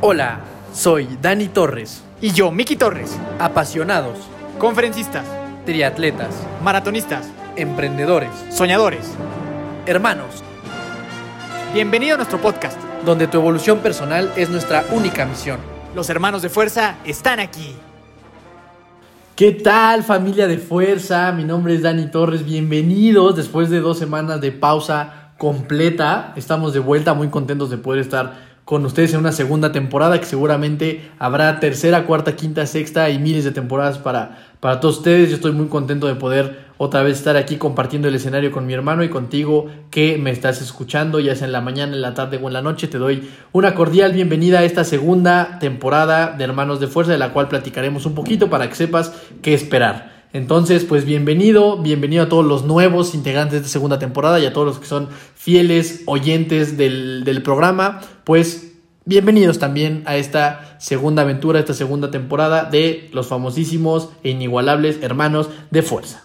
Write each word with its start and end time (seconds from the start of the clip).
Hola, 0.00 0.40
soy 0.72 1.08
Dani 1.20 1.48
Torres. 1.48 2.02
Y 2.20 2.32
yo, 2.32 2.50
Miki 2.50 2.76
Torres. 2.76 3.16
Apasionados, 3.38 4.18
Conferencistas, 4.58 5.24
triatletas, 5.66 6.34
maratonistas, 6.62 7.28
emprendedores, 7.56 8.30
soñadores. 8.50 9.12
hermanos, 9.86 10.42
Bienvenido 11.74 12.14
a 12.14 12.16
nuestro 12.16 12.40
podcast. 12.40 12.78
donde 13.04 13.28
tu 13.28 13.38
evolución 13.38 13.78
personal 13.78 14.32
es 14.36 14.50
nuestra 14.50 14.84
única 14.90 15.24
misión. 15.24 15.58
Los 15.94 16.10
hermanos 16.10 16.42
de 16.42 16.48
fuerza 16.48 16.96
están 17.04 17.38
aquí. 17.40 17.74
¿Qué 19.36 19.52
tal 19.52 20.02
familia 20.02 20.48
de 20.48 20.58
fuerza? 20.58 21.30
Mi 21.32 21.44
nombre 21.44 21.74
es 21.76 21.82
Dani 21.82 22.10
Torres, 22.10 22.44
bienvenidos 22.44 23.36
después 23.36 23.70
de 23.70 23.78
dos 23.80 23.98
semanas 23.98 24.40
de 24.40 24.50
pausa 24.50 25.30
completa. 25.38 26.32
Estamos 26.34 26.72
de 26.74 26.80
vuelta, 26.80 27.14
muy 27.14 27.28
contentos 27.28 27.70
de 27.70 27.78
poder 27.78 28.00
estar 28.00 28.34
con 28.68 28.84
ustedes 28.84 29.14
en 29.14 29.20
una 29.20 29.32
segunda 29.32 29.72
temporada 29.72 30.20
que 30.20 30.26
seguramente 30.26 31.10
habrá 31.18 31.58
tercera, 31.58 32.04
cuarta, 32.04 32.36
quinta, 32.36 32.66
sexta 32.66 33.08
y 33.08 33.18
miles 33.18 33.44
de 33.44 33.50
temporadas 33.50 33.96
para, 33.96 34.50
para 34.60 34.78
todos 34.78 34.98
ustedes. 34.98 35.30
Yo 35.30 35.36
estoy 35.36 35.52
muy 35.52 35.68
contento 35.68 36.06
de 36.06 36.16
poder 36.16 36.66
otra 36.76 37.02
vez 37.02 37.16
estar 37.16 37.38
aquí 37.38 37.56
compartiendo 37.56 38.08
el 38.08 38.14
escenario 38.14 38.52
con 38.52 38.66
mi 38.66 38.74
hermano 38.74 39.02
y 39.02 39.08
contigo 39.08 39.68
que 39.90 40.18
me 40.18 40.30
estás 40.30 40.60
escuchando, 40.60 41.18
ya 41.18 41.34
sea 41.34 41.46
en 41.46 41.52
la 41.52 41.62
mañana, 41.62 41.94
en 41.94 42.02
la 42.02 42.12
tarde 42.12 42.38
o 42.42 42.46
en 42.46 42.52
la 42.52 42.60
noche. 42.60 42.88
Te 42.88 42.98
doy 42.98 43.30
una 43.52 43.74
cordial 43.74 44.12
bienvenida 44.12 44.58
a 44.58 44.64
esta 44.64 44.84
segunda 44.84 45.58
temporada 45.60 46.34
de 46.36 46.44
Hermanos 46.44 46.78
de 46.78 46.88
Fuerza, 46.88 47.12
de 47.12 47.18
la 47.18 47.32
cual 47.32 47.48
platicaremos 47.48 48.04
un 48.04 48.14
poquito 48.14 48.50
para 48.50 48.68
que 48.68 48.74
sepas 48.74 49.14
qué 49.40 49.54
esperar. 49.54 50.17
Entonces, 50.32 50.84
pues 50.84 51.06
bienvenido, 51.06 51.78
bienvenido 51.78 52.24
a 52.24 52.28
todos 52.28 52.44
los 52.44 52.64
nuevos 52.64 53.14
integrantes 53.14 53.62
de 53.62 53.68
segunda 53.68 53.98
temporada 53.98 54.38
y 54.38 54.44
a 54.44 54.52
todos 54.52 54.66
los 54.66 54.78
que 54.78 54.86
son 54.86 55.08
fieles 55.34 56.02
oyentes 56.04 56.76
del, 56.76 57.24
del 57.24 57.42
programa, 57.42 58.00
pues 58.24 58.74
bienvenidos 59.06 59.58
también 59.58 60.02
a 60.04 60.16
esta 60.16 60.76
segunda 60.80 61.22
aventura, 61.22 61.60
esta 61.60 61.72
segunda 61.72 62.10
temporada 62.10 62.64
de 62.64 63.08
los 63.14 63.26
famosísimos 63.26 64.10
e 64.22 64.28
inigualables 64.28 64.98
hermanos 65.02 65.48
de 65.70 65.80
fuerza. 65.80 66.24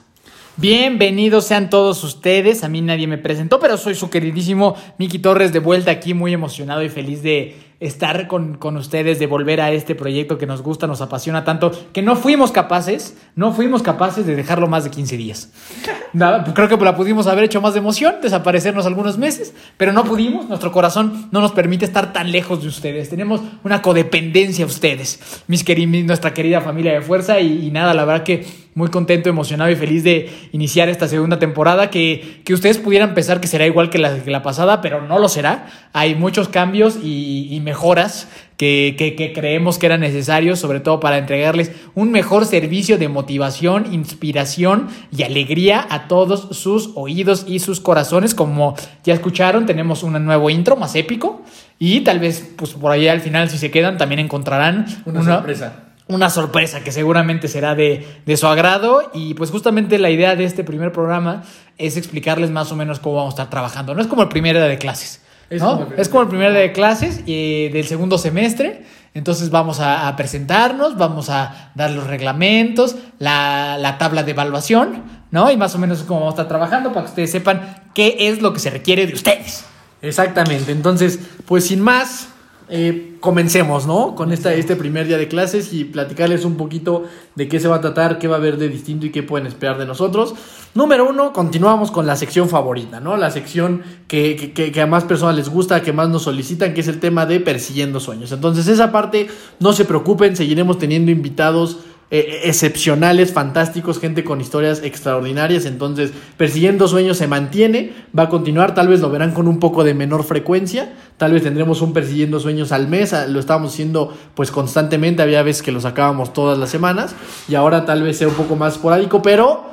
Bienvenidos 0.58 1.46
sean 1.46 1.72
todos 1.72 2.04
ustedes. 2.04 2.64
A 2.64 2.70
mí 2.70 2.82
nadie 2.82 3.08
me 3.08 3.18
presentó, 3.18 3.60
pero 3.60 3.76
soy 3.76 3.96
su 3.96 4.12
queridísimo 4.12 4.76
Miki 5.00 5.18
Torres 5.18 5.52
de 5.52 5.58
vuelta 5.58 5.90
aquí, 5.90 6.14
muy 6.14 6.32
emocionado 6.32 6.84
y 6.84 6.90
feliz 6.90 7.24
de 7.24 7.56
estar 7.86 8.28
con, 8.28 8.56
con 8.58 8.78
ustedes, 8.78 9.20
de 9.20 9.28
volver 9.28 9.62
a 9.62 9.72
este 9.72 9.96
proyecto 9.96 10.38
que 10.38 10.46
nos 10.46 10.62
gusta, 10.62 10.88
nos 10.88 11.02
apasiona 11.02 11.44
tanto, 11.44 11.72
que 11.94 12.02
no 12.02 12.16
fuimos 12.16 12.52
capaces, 12.52 13.16
no 13.36 13.52
fuimos 13.54 13.82
capaces 13.82 14.26
de 14.26 14.36
dejarlo 14.36 14.68
más 14.68 14.84
de 14.84 14.92
15 14.92 15.18
días. 15.18 15.52
Nada, 16.14 16.44
creo 16.54 16.68
que 16.70 16.78
la 16.78 16.96
pudimos 16.96 17.28
haber 17.28 17.44
hecho 17.46 17.62
más 17.62 17.74
de 17.74 17.80
emoción, 17.80 18.16
desaparecernos 18.22 18.86
algunos 18.86 19.18
meses, 19.18 19.54
pero 19.78 19.92
no 19.94 20.04
pudimos, 20.04 20.48
nuestro 20.48 20.72
corazón 20.72 21.28
no 21.32 21.42
nos 21.42 21.52
permite 21.52 21.86
estar 21.86 22.14
tan 22.14 22.32
lejos 22.32 22.62
de 22.62 22.68
ustedes, 22.68 23.10
tenemos 23.10 23.42
una 23.64 23.82
codependencia 23.82 24.66
a 24.66 24.68
ustedes, 24.68 25.20
mis 25.48 25.66
queri- 25.66 26.06
nuestra 26.06 26.34
querida 26.34 26.62
familia 26.62 26.94
de 26.94 27.02
fuerza 27.02 27.40
y, 27.40 27.68
y 27.68 27.72
nada, 27.72 27.94
la 27.94 28.06
verdad 28.06 28.24
que 28.24 28.63
muy 28.76 28.90
contento, 28.90 29.30
emocionado 29.30 29.70
y 29.72 29.76
feliz 29.76 30.04
de 30.04 30.30
iniciar 30.52 30.90
esta 30.90 31.08
segunda 31.08 31.40
temporada 31.40 31.90
que, 31.90 32.42
que 32.44 32.54
ustedes 32.54 32.78
pudieran 32.78 33.14
pensar 33.14 33.40
que 33.40 33.48
será 33.48 33.66
igual 33.66 33.90
que 33.90 33.98
la, 34.00 34.18
que 34.24 34.32
la 34.32 34.42
pasada, 34.44 34.82
pero 34.82 35.02
no 35.02 35.20
lo 35.20 35.30
será. 35.30 35.68
Hay 35.94 36.16
muchos 36.16 36.50
cambios 36.50 36.98
y, 37.04 37.48
y 37.52 37.60
mejoras 37.60 38.28
que, 38.58 38.96
que- 38.98 39.16
que 39.16 39.34
creemos 39.34 39.78
que 39.78 39.86
eran 39.88 40.00
necesarios, 40.02 40.60
sobre 40.60 40.80
todo 40.80 41.00
para 41.00 41.18
entregarles 41.18 41.72
un 41.96 42.12
mejor 42.12 42.46
servicio 42.46 42.98
de 42.98 43.10
motivación, 43.10 43.94
inspiración 43.94 44.88
y 45.16 45.24
alegría 45.24 45.86
a 45.90 46.08
todos 46.08 46.48
sus 46.58 46.92
oídos 46.96 47.46
y 47.48 47.60
sus 47.60 47.80
corazones. 47.80 48.34
Como 48.36 48.76
ya 49.04 49.14
escucharon, 49.14 49.66
tenemos 49.66 50.04
un 50.04 50.24
nuevo 50.26 50.50
intro 50.50 50.76
más 50.76 50.96
épico 50.96 51.42
y 51.80 52.02
tal 52.02 52.20
vez 52.20 52.54
pues 52.56 52.72
por 52.74 52.92
ahí 52.92 53.08
al 53.08 53.20
final 53.22 53.50
si 53.50 53.58
se 53.58 53.70
quedan 53.72 53.98
también 53.98 54.20
encontrarán 54.20 54.86
Una 55.06 55.20
sorpresa. 55.38 55.83
Una 56.08 56.30
sorpresa 56.30 56.84
que 56.84 56.92
seguramente 56.92 57.48
será 57.48 57.76
de, 57.76 58.06
de 58.26 58.38
su 58.38 58.48
agrado 58.48 59.10
y 59.14 59.34
pues 59.36 59.52
justamente 59.52 59.98
la 60.00 60.10
idea 60.10 60.36
de 60.36 60.44
este 60.44 60.64
primer 60.64 60.92
programa 60.92 61.44
es 61.78 61.98
explicarles 61.98 62.52
más 62.52 62.72
o 62.72 62.76
menos 62.76 63.00
cómo 63.00 63.16
vamos 63.16 63.34
a 63.34 63.36
estar 63.36 63.50
trabajando. 63.50 63.96
No 63.96 64.02
es 64.02 64.08
como 64.08 64.22
el 64.22 64.30
primer 64.30 64.56
día 64.56 64.66
de 64.66 64.78
clases. 64.78 65.22
Es 65.50 65.62
¿no? 65.62 65.70
como 65.70 65.82
el 65.82 65.88
primer 65.88 66.02
Es 66.02 66.10
como 66.10 66.24
el 66.24 66.30
primer 66.30 66.52
día 66.52 66.62
de 66.62 66.72
clases 66.72 67.22
eh, 67.26 67.70
del 67.72 67.86
segundo 67.86 68.18
semestre. 68.18 68.86
Entonces 69.14 69.52
vamos 69.52 69.80
a, 69.80 70.08
a 70.08 70.16
presentarnos, 70.16 70.98
vamos 70.98 71.30
a 71.30 71.72
dar 71.76 71.92
los 71.92 72.08
reglamentos, 72.08 72.96
la, 73.20 73.78
la 73.80 74.00
tabla 74.00 74.24
de 74.24 74.32
evaluación, 74.32 75.04
¿no? 75.30 75.52
Y 75.52 75.58
más 75.58 75.76
o 75.76 75.78
menos 75.78 76.00
es 76.00 76.06
como 76.06 76.22
vamos 76.22 76.34
a 76.34 76.36
estar 76.36 76.48
trabajando 76.48 76.90
para 76.90 77.06
que 77.06 77.10
ustedes 77.10 77.32
sepan 77.32 77.84
qué 77.94 78.16
es 78.20 78.42
lo 78.42 78.54
que 78.54 78.60
se 78.60 78.72
requiere 78.72 79.06
de 79.06 79.14
ustedes. 79.14 79.66
Exactamente, 80.02 80.72
entonces, 80.72 81.20
pues 81.46 81.68
sin 81.68 81.80
más, 81.80 82.28
eh, 82.70 83.16
comencemos, 83.20 83.86
¿no? 83.88 84.16
Con 84.16 84.32
esta, 84.32 84.54
este 84.54 84.76
primer 84.76 85.08
día 85.08 85.18
de 85.18 85.28
clases 85.28 85.74
y 85.74 85.84
platicarles 85.86 86.46
un 86.46 86.56
poquito 86.56 87.04
de 87.36 87.48
qué 87.48 87.60
se 87.60 87.68
va 87.68 87.78
a 87.78 87.82
tratar, 87.82 88.20
qué 88.20 88.28
va 88.28 88.36
a 88.36 88.40
haber 88.40 88.58
de 88.58 88.70
distinto 88.70 89.06
y 89.06 89.12
qué 89.12 89.24
pueden 89.24 89.48
esperar 89.48 89.78
de 89.78 89.86
nosotros. 89.86 90.34
Número 90.76 91.08
uno, 91.08 91.34
continuamos 91.34 91.92
con 91.92 92.06
la 92.08 92.16
sección 92.16 92.50
favorita, 92.50 93.00
¿no? 93.00 93.16
La 93.18 93.32
sección 93.32 93.84
que, 94.08 94.36
que- 94.36 94.54
que- 94.54 94.72
que 94.72 94.82
a 94.82 94.88
más 94.88 95.04
personas 95.04 95.36
les 95.36 95.50
gusta, 95.50 95.82
que 95.82 95.94
más 95.94 96.10
nos 96.10 96.24
solicitan, 96.24 96.74
que 96.74 96.82
es 96.82 96.88
el 96.88 97.00
tema 97.00 97.26
de 97.26 97.40
persiguiendo 97.40 98.00
sueños. 98.00 98.32
Entonces, 98.32 98.68
esa 98.68 98.92
parte, 98.92 99.28
no 99.60 99.74
se 99.74 99.86
preocupen, 99.86 100.36
seguiremos 100.36 100.78
teniendo 100.80 101.12
invitados 101.12 101.78
eh, 102.16 102.42
excepcionales, 102.44 103.34
fantásticos, 103.34 104.00
gente 104.00 104.24
con 104.24 104.40
historias 104.40 104.84
extraordinarias. 104.84 105.66
Entonces, 105.66 106.12
Persiguiendo 106.38 106.88
Sueños 106.88 107.18
se 107.18 107.26
mantiene, 107.26 107.92
va 108.16 108.24
a 108.24 108.30
continuar, 108.30 108.76
tal 108.76 108.88
vez 108.88 109.00
lo 109.00 109.10
verán 109.10 109.34
con 109.34 109.48
un 109.48 109.58
poco 109.58 109.84
de 109.84 109.96
menor 109.96 110.24
frecuencia, 110.24 110.94
tal 111.18 111.34
vez 111.34 111.42
tendremos 111.42 111.82
un 111.82 111.92
Persiguiendo 111.92 112.40
Sueños 112.40 112.72
al 112.72 112.88
mes, 112.88 113.16
lo 113.30 113.40
estábamos 113.40 113.74
haciendo 113.74 114.16
pues 114.36 114.52
constantemente, 114.52 115.24
había 115.24 115.42
veces 115.42 115.64
que 115.64 115.72
lo 115.72 115.82
sacábamos 115.82 116.34
todas 116.34 116.60
las 116.60 116.70
semanas 116.70 117.16
y 117.50 117.56
ahora 117.56 117.84
tal 117.84 118.04
vez 118.04 118.20
sea 118.20 118.28
un 118.28 118.36
poco 118.36 118.56
más 118.56 118.74
esporádico, 118.74 119.24
pero 119.24 119.64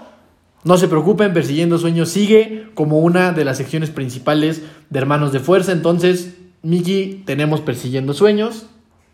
no 0.65 0.79
se 0.79 0.89
preocupen, 0.89 1.35
Persiguiendo 1.35 1.77
Sueños 1.77 2.09
sigue 2.09 2.69
como 2.73 3.01
una 3.01 3.33
de 3.33 3.45
las 3.45 3.59
secciones 3.59 3.91
principales 3.91 4.63
de 4.89 4.99
Hermanos 4.99 5.33
de 5.33 5.41
Fuerza. 5.41 5.73
Entonces, 5.73 6.37
Miki, 6.63 7.23
tenemos 7.27 7.61
Persiguiendo 7.61 8.15
Sueños. 8.15 8.65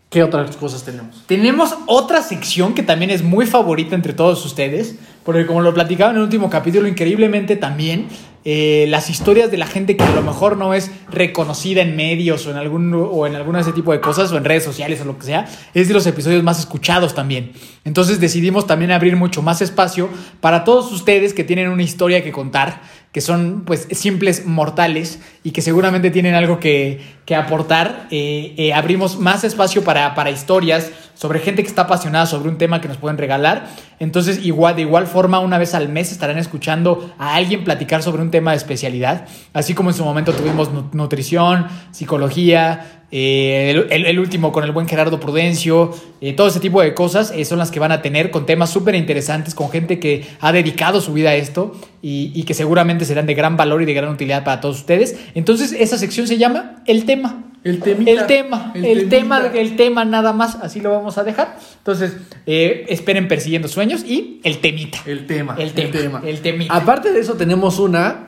¿Qué 0.09 0.23
otras 0.23 0.55
cosas 0.55 0.83
tenemos? 0.83 1.23
Tenemos 1.27 1.75
otra 1.85 2.21
sección 2.21 2.73
que 2.73 2.81
también 2.81 3.11
es 3.11 3.23
muy 3.23 3.45
favorita 3.45 3.93
entre 3.93 4.13
todos 4.13 4.45
ustedes, 4.45 4.95
porque 5.25 5.45
como 5.45 5.59
lo 5.59 5.73
platicaba 5.73 6.11
en 6.11 6.17
el 6.17 6.23
último 6.23 6.49
capítulo, 6.49 6.87
increíblemente 6.87 7.57
también 7.57 8.07
eh, 8.45 8.85
las 8.87 9.09
historias 9.09 9.51
de 9.51 9.57
la 9.57 9.67
gente 9.67 9.97
que 9.97 10.05
a 10.05 10.15
lo 10.15 10.21
mejor 10.21 10.55
no 10.55 10.73
es 10.73 10.89
reconocida 11.09 11.81
en 11.81 11.97
medios 11.97 12.47
o 12.47 12.51
en 12.51 12.55
algún 12.55 12.93
o 12.93 13.27
en 13.27 13.35
alguno 13.35 13.57
de 13.57 13.63
ese 13.63 13.73
tipo 13.73 13.91
de 13.91 13.99
cosas 13.99 14.31
o 14.31 14.37
en 14.37 14.45
redes 14.45 14.63
sociales 14.63 15.01
o 15.01 15.03
lo 15.03 15.17
que 15.17 15.25
sea, 15.25 15.49
es 15.73 15.89
de 15.89 15.93
los 15.93 16.07
episodios 16.07 16.41
más 16.41 16.59
escuchados 16.59 17.13
también. 17.13 17.51
Entonces 17.83 18.21
decidimos 18.21 18.65
también 18.65 18.91
abrir 18.91 19.17
mucho 19.17 19.41
más 19.41 19.61
espacio 19.61 20.09
para 20.39 20.63
todos 20.63 20.89
ustedes 20.93 21.33
que 21.33 21.43
tienen 21.43 21.67
una 21.67 21.83
historia 21.83 22.23
que 22.23 22.31
contar, 22.31 22.81
que 23.11 23.21
son 23.21 23.63
pues 23.65 23.87
simples 23.91 24.45
mortales 24.45 25.19
y 25.43 25.51
que 25.51 25.61
seguramente 25.61 26.11
tienen 26.11 26.35
algo 26.35 26.59
que, 26.59 26.99
que 27.25 27.35
aportar. 27.35 28.07
Eh, 28.11 28.53
eh, 28.57 28.73
abrimos 28.73 29.19
más 29.19 29.43
espacio 29.43 29.83
para, 29.83 30.13
para 30.13 30.29
historias 30.29 30.91
sobre 31.17 31.39
gente 31.39 31.63
que 31.63 31.67
está 31.67 31.83
apasionada 31.83 32.27
sobre 32.27 32.47
un 32.47 32.57
tema 32.59 32.79
que 32.79 32.87
nos 32.87 32.97
pueden 32.97 33.17
regalar. 33.17 33.67
Entonces, 33.99 34.45
igual, 34.45 34.75
de 34.75 34.83
igual 34.83 35.07
forma, 35.07 35.39
una 35.39 35.57
vez 35.57 35.73
al 35.73 35.89
mes 35.89 36.11
estarán 36.11 36.37
escuchando 36.37 37.11
a 37.17 37.33
alguien 37.35 37.63
platicar 37.63 38.03
sobre 38.03 38.21
un 38.21 38.29
tema 38.29 38.51
de 38.51 38.57
especialidad. 38.57 39.25
Así 39.51 39.73
como 39.73 39.89
en 39.89 39.95
su 39.95 40.03
momento 40.05 40.31
tuvimos 40.31 40.71
nu- 40.71 40.89
nutrición, 40.93 41.65
psicología, 41.91 43.01
eh, 43.09 43.87
el, 43.89 44.19
último 44.19 44.51
con 44.51 44.63
el 44.63 44.71
buen 44.71 44.87
Gerardo 44.87 45.19
Prudencio, 45.19 45.91
eh, 46.21 46.33
todo 46.33 46.47
ese 46.49 46.59
tipo 46.59 46.81
de 46.81 46.93
cosas 46.93 47.31
eh, 47.33 47.45
son 47.45 47.57
las 47.57 47.71
que 47.71 47.79
van 47.79 47.91
a 47.91 48.01
tener 48.01 48.29
con 48.31 48.45
temas 48.45 48.69
súper 48.69 48.93
interesantes, 48.95 49.55
con 49.55 49.71
gente 49.71 49.97
que 49.97 50.27
ha 50.39 50.51
dedicado 50.51 51.01
su 51.01 51.13
vida 51.13 51.31
a 51.31 51.35
esto 51.35 51.75
y 52.01 52.43
que 52.43 52.53
seguramente 52.53 53.03
serán 53.03 53.25
de 53.25 53.33
gran 53.33 53.57
valor 53.57 53.81
y 53.81 53.85
de 53.85 53.93
gran 53.93 54.09
utilidad 54.09 54.43
para 54.45 54.61
todos 54.61 54.77
ustedes. 54.77 55.17
Entonces, 55.35 55.73
esa 55.73 55.97
sección 55.97 56.25
se 56.27 56.37
llama 56.37 56.83
El 56.85 57.05
tema. 57.05 57.46
El 57.69 57.79
temita. 57.79 58.11
El 58.11 58.25
tema, 58.27 58.71
El 58.75 58.85
el, 58.85 59.09
tema, 59.09 59.47
el 59.53 59.75
tema 59.75 60.05
nada 60.05 60.33
más, 60.33 60.55
así 60.55 60.79
lo 60.79 60.91
vamos 60.91 61.17
a 61.17 61.23
dejar. 61.23 61.57
Entonces, 61.77 62.15
eh, 62.45 62.85
esperen 62.89 63.27
persiguiendo 63.27 63.67
sueños 63.67 64.03
y 64.03 64.39
el 64.43 64.59
temita. 64.59 64.99
El 65.05 65.25
tema. 65.27 65.55
El 65.57 65.73
tema, 65.73 66.21
el 66.25 66.41
temita. 66.41 66.73
Aparte 66.75 67.11
de 67.11 67.19
eso, 67.19 67.33
tenemos 67.33 67.79
una 67.79 68.27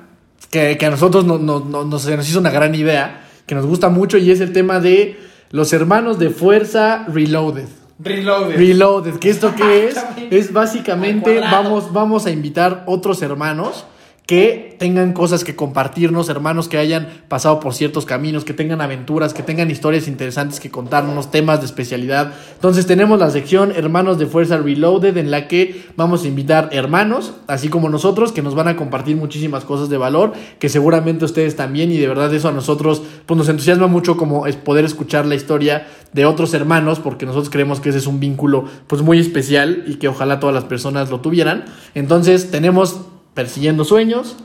que, 0.52 0.78
que 0.78 0.86
a 0.86 0.90
nosotros 0.90 1.26
no- 1.26 1.38
no- 1.38 1.60
no- 1.60 1.86
nos, 1.86 2.02
se 2.04 2.16
nos 2.18 2.28
hizo 2.30 2.40
una 2.40 2.52
gran 2.52 2.74
idea, 2.76 3.22
que 3.46 3.56
nos 3.56 3.66
gusta 3.66 3.90
mucho, 3.90 4.18
y 4.18 4.32
es 4.32 4.40
el 4.42 4.52
tema 4.54 4.80
de 4.80 5.18
los 5.52 5.74
hermanos 5.74 6.20
de 6.20 6.30
fuerza 6.30 7.06
Reloaded. 7.08 7.66
Reloaded. 8.02 8.56
Reloaded, 8.56 9.14
que 9.16 9.30
esto 9.30 9.54
qué 9.58 9.88
es? 9.90 9.98
Es 10.32 10.54
básicamente, 10.54 11.40
vamos, 11.40 11.92
vamos 11.92 12.26
a 12.26 12.32
invitar 12.32 12.84
otros 12.88 13.22
hermanos 13.22 13.86
que 14.30 14.76
tengan 14.78 15.14
cosas 15.14 15.44
que 15.44 15.56
compartirnos, 15.56 16.30
hermanos 16.30 16.70
que 16.70 16.78
hayan 16.78 17.08
pasado 17.30 17.60
por 17.60 17.74
ciertos 17.74 18.06
caminos, 18.06 18.46
que 18.46 18.54
tengan 18.54 18.80
aventuras, 18.80 19.34
que 19.34 19.42
tengan 19.42 19.72
historias 19.72 20.08
interesantes 20.08 20.60
que 20.60 20.70
contarnos, 20.70 21.32
temas 21.32 21.62
de 21.62 21.66
especialidad. 21.66 22.34
Entonces 22.54 22.86
tenemos 22.86 23.20
la 23.20 23.32
sección 23.32 23.74
Hermanos 23.76 24.20
de 24.20 24.28
Fuerza 24.28 24.58
Reloaded 24.60 25.18
en 25.18 25.32
la 25.32 25.48
que 25.48 25.84
vamos 25.96 26.24
a 26.24 26.28
invitar 26.28 26.70
hermanos, 26.72 27.34
así 27.48 27.70
como 27.70 27.90
nosotros, 27.90 28.32
que 28.32 28.44
nos 28.44 28.54
van 28.54 28.68
a 28.68 28.76
compartir 28.76 29.16
muchísimas 29.16 29.66
cosas 29.66 29.90
de 29.90 29.98
valor, 29.98 30.34
que 30.60 30.70
seguramente 30.70 31.26
ustedes 31.26 31.56
también 31.56 31.92
y 31.92 31.98
de 31.98 32.08
verdad 32.08 32.32
eso 32.32 32.50
a 32.50 32.52
nosotros 32.52 33.02
pues 33.26 33.36
nos 33.36 33.50
entusiasma 33.50 33.88
mucho 33.88 34.16
como 34.16 34.46
es 34.46 34.56
poder 34.56 34.86
escuchar 34.86 35.26
la 35.26 35.34
historia 35.34 35.88
de 36.14 36.28
otros 36.28 36.54
hermanos, 36.54 37.00
porque 37.00 37.26
nosotros 37.26 37.50
creemos 37.50 37.80
que 37.80 37.90
ese 37.90 37.98
es 37.98 38.06
un 38.06 38.20
vínculo 38.20 38.66
pues 38.86 39.02
muy 39.02 39.18
especial 39.18 39.86
y 39.88 39.96
que 39.96 40.08
ojalá 40.08 40.40
todas 40.40 40.54
las 40.54 40.66
personas 40.66 41.10
lo 41.10 41.20
tuvieran. 41.20 41.66
Entonces 41.96 42.52
tenemos 42.52 43.02
Persiguiendo 43.40 43.86
Sueños, 43.86 44.36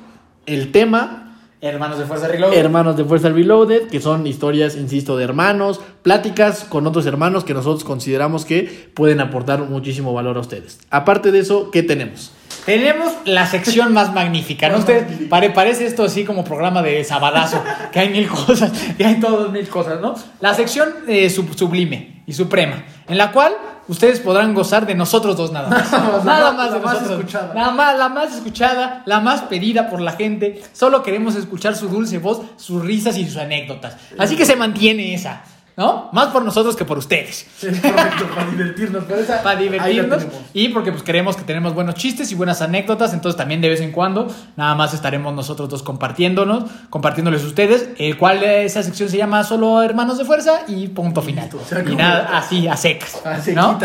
el 0.47 0.71
tema 0.71 1.37
Hermanos 1.61 1.99
de 1.99 2.05
Fuerza 2.05 2.29
Reloaded. 2.29 2.57
Hermanos 2.57 2.97
de 2.97 3.05
Fuerza 3.05 3.29
Reloaded, 3.29 3.89
que 3.89 4.01
son 4.01 4.25
historias, 4.25 4.77
insisto, 4.77 5.17
de 5.17 5.25
hermanos, 5.25 5.81
pláticas 6.05 6.63
con 6.63 6.87
otros 6.87 7.05
hermanos 7.05 7.43
que 7.43 7.55
nosotros 7.55 7.83
consideramos 7.83 8.45
que 8.45 8.91
pueden 8.95 9.21
aportar 9.21 9.65
muchísimo 9.65 10.13
valor 10.13 10.37
a 10.37 10.41
ustedes. 10.43 10.79
Aparte 10.91 11.33
de 11.33 11.41
eso, 11.41 11.73
¿qué 11.73 11.83
tenemos? 11.83 12.31
Tenemos 12.67 13.13
la 13.27 13.47
sección 13.47 13.93
más 13.93 14.13
magnífica, 14.15 14.69
¿no? 14.71 14.79
Usted 14.79 15.29
pare- 15.29 15.51
parece 15.51 15.87
esto 15.87 16.05
así 16.05 16.25
como 16.25 16.45
programa 16.45 16.83
de 16.83 17.05
sabadazo, 17.05 17.63
que 17.93 18.01
hay 18.01 18.09
mil 18.09 18.27
cosas, 18.29 18.73
que 18.97 19.05
hay 19.05 19.21
todas 19.21 19.51
mil 19.51 19.69
cosas, 19.69 20.01
¿no? 20.01 20.15
La 20.41 20.55
sección 20.55 20.89
eh, 21.07 21.29
sub- 21.29 21.55
sublime 21.57 22.23
y 22.27 22.33
suprema, 22.33 22.83
en 23.07 23.19
la 23.19 23.33
cual 23.33 23.53
ustedes 23.87 24.19
podrán 24.21 24.55
gozar 24.55 24.87
de 24.87 24.95
nosotros 24.95 25.37
dos 25.37 25.53
nada 25.53 25.69
más. 25.69 25.93
más, 25.93 26.25
nada 26.25 26.51
la 26.51 26.53
más 26.57 26.73
de 26.73 26.81
más 26.81 26.95
nosotros. 26.95 27.19
escuchada. 27.19 27.55
Nada 27.55 27.71
más, 27.73 27.99
la 27.99 28.09
más 28.09 28.35
escuchada, 28.35 29.03
la 29.05 29.21
más 29.21 29.43
pedida 29.43 29.91
por 29.91 30.01
la 30.01 30.13
gente. 30.13 30.63
Solo 30.73 31.03
queremos 31.03 31.37
escuchar 31.37 31.77
su 31.77 31.89
dulce 31.89 32.17
voz, 32.19 32.41
sus 32.57 32.83
risas 32.83 33.19
y 33.19 33.27
sus 33.27 33.37
anécdotas. 33.37 33.97
Así 34.19 34.37
que 34.37 34.47
se 34.47 34.57
mantiene 34.57 35.13
esa, 35.13 35.43
¿no? 35.77 36.09
Más 36.13 36.29
por 36.29 36.45
nosotros 36.45 36.77
que 36.77 36.85
por 36.85 36.99
ustedes. 36.99 37.47
Es 37.63 37.81
correcto, 37.81 38.27
para 38.35 38.51
divertirnos. 38.51 39.05
pero 39.09 39.21
esa- 39.21 39.43
para 39.43 39.59
divertirnos 39.61 40.23
y 40.53 40.69
porque 40.69 40.93
pues 40.93 41.03
creemos 41.03 41.37
que 41.37 41.43
tenemos 41.43 41.75
buenos 41.75 41.95
chistes 41.97 42.31
y 42.31 42.35
buenas 42.35 42.63
anécdotas, 42.63 43.13
entonces 43.13 43.37
también 43.37 43.61
de 43.61 43.69
vez 43.69 43.81
en 43.81 43.91
cuando 43.93 44.29
nada 44.57 44.75
más 44.75 44.95
estaremos 44.95 45.35
nosotros 45.35 45.69
dos 45.69 45.83
compartiéndonos, 45.83 46.65
compartiéndoles 46.91 47.43
a 47.43 47.47
ustedes, 47.47 47.89
el 47.99 48.17
cual 48.17 48.43
eh, 48.43 48.65
esa 48.65 48.83
sección 48.83 49.09
se 49.09 49.17
llama 49.17 49.43
solo 49.45 49.83
Hermanos 49.83 50.19
de 50.19 50.25
Fuerza 50.25 50.61
y 50.69 50.89
punto 50.89 51.23
final. 51.23 51.49
Listo, 51.53 51.91
y 51.91 51.97
nada, 51.97 52.39
así, 52.39 52.69
a 52.69 52.77
secas. 52.77 53.21
A 53.25 53.39
¿no? 53.53 53.79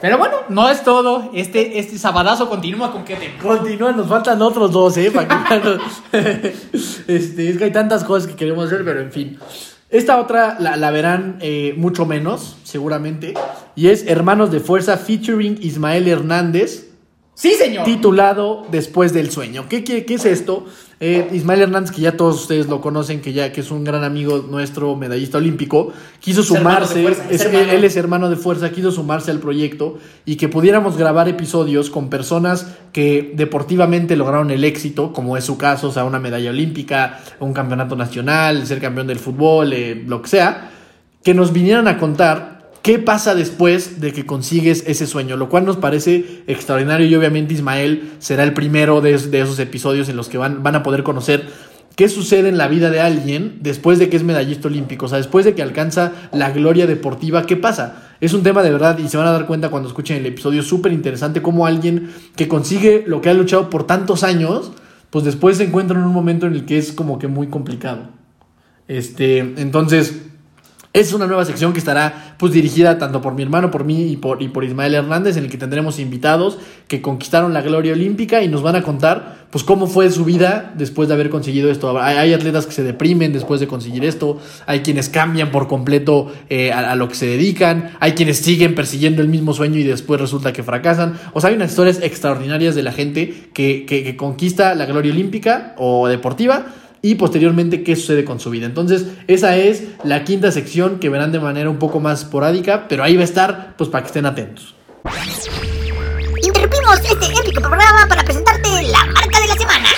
Pero 0.00 0.18
bueno, 0.18 0.36
no 0.48 0.68
es 0.70 0.82
todo, 0.82 1.30
este, 1.34 1.78
este 1.78 1.98
sabadazo 1.98 2.48
continúa 2.48 2.90
con 2.92 3.04
qué 3.04 3.16
tema. 3.16 3.34
Continúa, 3.42 3.92
nos 3.92 4.08
faltan 4.08 4.40
otros 4.42 4.72
dos, 4.72 4.96
¿eh? 4.96 5.10
Para 5.10 5.28
que 5.60 5.80
este, 7.08 7.50
es 7.50 7.58
que 7.58 7.64
hay 7.64 7.72
tantas 7.72 8.04
cosas 8.04 8.28
que 8.28 8.36
queremos 8.36 8.66
hacer, 8.66 8.84
pero 8.84 9.00
en 9.00 9.12
fin. 9.12 9.38
Esta 9.94 10.18
otra 10.18 10.56
la, 10.58 10.90
verán 10.90 11.36
eh, 11.40 11.72
mucho 11.76 12.04
menos, 12.04 12.56
seguramente. 12.64 13.32
Y 13.76 13.90
es 13.90 14.04
Hermanos 14.08 14.50
de 14.50 14.58
Fuerza 14.58 14.96
featuring 14.96 15.56
Ismael 15.60 16.08
Hernández. 16.08 16.88
Sí, 17.34 17.54
señor. 17.54 17.84
titulado 17.84 18.64
Después 18.70 19.12
del 19.12 19.30
sueño. 19.30 19.66
¿Qué, 19.68 19.82
qué, 19.82 20.04
qué 20.04 20.14
es 20.14 20.24
esto? 20.24 20.66
Eh, 21.00 21.28
Ismael 21.32 21.62
Hernández, 21.62 21.90
que 21.90 22.00
ya 22.00 22.16
todos 22.16 22.40
ustedes 22.40 22.68
lo 22.68 22.80
conocen, 22.80 23.20
que 23.20 23.32
ya 23.32 23.52
que 23.52 23.60
es 23.60 23.70
un 23.70 23.82
gran 23.82 24.04
amigo 24.04 24.46
nuestro, 24.48 24.94
medallista 24.94 25.38
olímpico, 25.38 25.92
quiso 26.20 26.42
sumarse, 26.42 27.02
fuerza, 27.02 27.24
es 27.28 27.44
él 27.44 27.84
es 27.84 27.96
hermano 27.96 28.30
de 28.30 28.36
fuerza, 28.36 28.70
quiso 28.70 28.92
sumarse 28.92 29.30
al 29.30 29.40
proyecto 29.40 29.98
y 30.24 30.36
que 30.36 30.48
pudiéramos 30.48 30.96
grabar 30.96 31.28
episodios 31.28 31.90
con 31.90 32.08
personas 32.08 32.76
que 32.92 33.32
deportivamente 33.34 34.16
lograron 34.16 34.50
el 34.50 34.64
éxito, 34.64 35.12
como 35.12 35.36
es 35.36 35.44
su 35.44 35.58
caso, 35.58 35.88
o 35.88 35.92
sea, 35.92 36.04
una 36.04 36.20
medalla 36.20 36.50
olímpica, 36.50 37.20
un 37.40 37.52
campeonato 37.52 37.96
nacional, 37.96 38.64
ser 38.66 38.80
campeón 38.80 39.08
del 39.08 39.18
fútbol, 39.18 39.72
eh, 39.72 40.04
lo 40.06 40.22
que 40.22 40.28
sea, 40.28 40.70
que 41.24 41.34
nos 41.34 41.52
vinieran 41.52 41.88
a 41.88 41.98
contar 41.98 42.53
qué 42.84 42.98
pasa 42.98 43.34
después 43.34 44.02
de 44.02 44.12
que 44.12 44.26
consigues 44.26 44.84
ese 44.86 45.06
sueño, 45.06 45.38
lo 45.38 45.48
cual 45.48 45.64
nos 45.64 45.78
parece 45.78 46.42
extraordinario 46.46 47.06
y 47.06 47.14
obviamente 47.14 47.54
Ismael 47.54 48.12
será 48.18 48.44
el 48.44 48.52
primero 48.52 49.00
de, 49.00 49.14
es- 49.14 49.30
de 49.30 49.40
esos 49.40 49.58
episodios 49.58 50.10
en 50.10 50.16
los 50.16 50.28
que 50.28 50.36
van, 50.36 50.62
van 50.62 50.74
a 50.76 50.82
poder 50.82 51.02
conocer 51.02 51.46
qué 51.96 52.10
sucede 52.10 52.50
en 52.50 52.58
la 52.58 52.68
vida 52.68 52.90
de 52.90 53.00
alguien 53.00 53.58
después 53.62 53.98
de 53.98 54.10
que 54.10 54.16
es 54.18 54.22
medallista 54.22 54.68
olímpico, 54.68 55.06
o 55.06 55.08
sea, 55.08 55.16
después 55.16 55.46
de 55.46 55.54
que 55.54 55.62
alcanza 55.62 56.12
la 56.32 56.50
gloria 56.50 56.86
deportiva, 56.86 57.46
¿qué 57.46 57.56
pasa? 57.56 58.02
Es 58.20 58.34
un 58.34 58.42
tema 58.42 58.62
de 58.62 58.70
verdad 58.70 58.98
y 58.98 59.08
se 59.08 59.16
van 59.16 59.28
a 59.28 59.32
dar 59.32 59.46
cuenta 59.46 59.70
cuando 59.70 59.88
escuchen 59.88 60.18
el 60.18 60.26
episodio 60.26 60.62
súper 60.62 60.92
interesante 60.92 61.40
cómo 61.40 61.64
alguien 61.66 62.10
que 62.36 62.48
consigue 62.48 63.02
lo 63.06 63.22
que 63.22 63.30
ha 63.30 63.34
luchado 63.34 63.70
por 63.70 63.86
tantos 63.86 64.24
años, 64.24 64.72
pues 65.08 65.24
después 65.24 65.56
se 65.56 65.64
encuentra 65.64 65.98
en 65.98 66.04
un 66.04 66.12
momento 66.12 66.46
en 66.46 66.52
el 66.52 66.66
que 66.66 66.76
es 66.76 66.92
como 66.92 67.18
que 67.18 67.28
muy 67.28 67.46
complicado. 67.46 68.08
Este, 68.88 69.38
entonces, 69.38 70.20
es 70.94 71.12
una 71.12 71.26
nueva 71.26 71.44
sección 71.44 71.72
que 71.72 71.80
estará 71.80 72.36
pues 72.38 72.52
dirigida 72.52 72.98
tanto 72.98 73.20
por 73.20 73.34
mi 73.34 73.42
hermano, 73.42 73.68
por 73.72 73.82
mí 73.84 74.12
y 74.12 74.16
por, 74.16 74.40
Ismael 74.40 74.94
Hernández, 74.94 75.36
en 75.36 75.42
el 75.42 75.50
que 75.50 75.58
tendremos 75.58 75.98
invitados 75.98 76.58
que 76.86 77.02
conquistaron 77.02 77.52
la 77.52 77.62
gloria 77.62 77.94
olímpica 77.94 78.42
y 78.44 78.48
nos 78.48 78.62
van 78.62 78.76
a 78.76 78.82
contar 78.82 79.44
pues 79.50 79.64
cómo 79.64 79.88
fue 79.88 80.08
su 80.12 80.24
vida 80.24 80.72
después 80.76 81.08
de 81.08 81.14
haber 81.14 81.30
conseguido 81.30 81.68
esto. 81.68 82.00
Hay, 82.00 82.32
atletas 82.32 82.66
que 82.66 82.72
se 82.72 82.84
deprimen 82.84 83.32
después 83.32 83.58
de 83.58 83.66
conseguir 83.66 84.04
esto, 84.04 84.38
hay 84.66 84.80
quienes 84.80 85.08
cambian 85.08 85.50
por 85.50 85.66
completo 85.66 86.32
eh, 86.48 86.70
a, 86.72 86.94
lo 86.94 87.08
que 87.08 87.16
se 87.16 87.26
dedican, 87.26 87.90
hay 87.98 88.12
quienes 88.12 88.38
siguen 88.38 88.76
persiguiendo 88.76 89.20
el 89.20 89.28
mismo 89.28 89.52
sueño 89.52 89.80
y 89.80 89.82
después 89.82 90.20
resulta 90.20 90.52
que 90.52 90.62
fracasan. 90.62 91.18
O 91.32 91.40
sea, 91.40 91.50
hay 91.50 91.56
unas 91.56 91.70
historias 91.70 92.00
extraordinarias 92.02 92.76
de 92.76 92.82
la 92.84 92.92
gente 92.92 93.48
que 93.52 94.14
conquista 94.16 94.76
la 94.76 94.86
gloria 94.86 95.12
olímpica 95.12 95.74
o 95.76 96.06
deportiva 96.06 96.66
y 97.04 97.16
posteriormente 97.16 97.84
qué 97.84 97.96
sucede 97.96 98.24
con 98.24 98.40
su 98.40 98.48
vida. 98.48 98.64
Entonces, 98.64 99.08
esa 99.26 99.58
es 99.58 99.88
la 100.04 100.24
quinta 100.24 100.50
sección 100.50 100.98
que 100.98 101.10
verán 101.10 101.32
de 101.32 101.38
manera 101.38 101.68
un 101.68 101.78
poco 101.78 102.00
más 102.00 102.22
esporádica, 102.22 102.88
pero 102.88 103.04
ahí 103.04 103.14
va 103.14 103.20
a 103.20 103.24
estar, 103.24 103.74
pues 103.76 103.90
para 103.90 104.04
que 104.04 104.06
estén 104.06 104.24
atentos. 104.24 104.74
Interrumpimos 106.42 107.00
este 107.00 107.26
épico 107.26 107.60
programa 107.60 108.06
para 108.08 108.22
presentarte 108.22 108.68
la 108.84 109.04
marca 109.04 109.38
de 109.38 109.46
la 109.48 109.54
semana. 109.54 109.88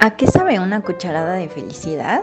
¿A 0.00 0.14
qué 0.14 0.26
sabe 0.26 0.60
una 0.60 0.82
cucharada 0.82 1.36
de 1.36 1.48
felicidad? 1.48 2.20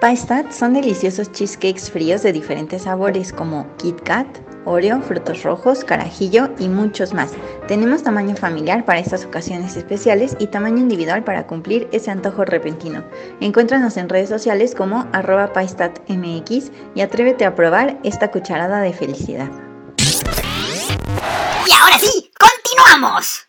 Paistat 0.00 0.52
son 0.52 0.74
deliciosos 0.74 1.32
cheesecakes 1.32 1.90
fríos 1.90 2.22
de 2.22 2.32
diferentes 2.32 2.82
sabores 2.82 3.32
como 3.32 3.66
Kit 3.78 3.98
Kat, 4.02 4.26
Oreo, 4.66 5.00
frutos 5.00 5.42
rojos, 5.42 5.84
carajillo 5.84 6.50
y 6.58 6.68
muchos 6.68 7.14
más. 7.14 7.32
Tenemos 7.66 8.02
tamaño 8.02 8.36
familiar 8.36 8.84
para 8.84 8.98
estas 8.98 9.24
ocasiones 9.24 9.74
especiales 9.74 10.36
y 10.38 10.48
tamaño 10.48 10.78
individual 10.78 11.24
para 11.24 11.46
cumplir 11.46 11.88
ese 11.92 12.10
antojo 12.10 12.44
repentino. 12.44 13.04
Encuéntranos 13.40 13.96
en 13.96 14.10
redes 14.10 14.28
sociales 14.28 14.74
como 14.74 15.08
arroba 15.14 15.54
paistatmx 15.54 16.70
y 16.94 17.00
atrévete 17.00 17.46
a 17.46 17.54
probar 17.54 17.98
esta 18.04 18.30
cucharada 18.30 18.80
de 18.80 18.92
felicidad. 18.92 19.50
Y 21.66 21.72
ahora 21.72 21.98
sí, 21.98 22.30
continuamos. 22.38 23.46